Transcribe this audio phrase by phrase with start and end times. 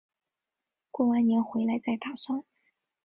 [0.89, 2.43] 过完年回来再打算